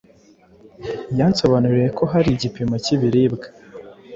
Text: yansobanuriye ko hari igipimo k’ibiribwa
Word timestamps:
yansobanuriye 1.19 1.87
ko 1.97 2.03
hari 2.11 2.29
igipimo 2.31 2.75
k’ibiribwa 2.83 3.47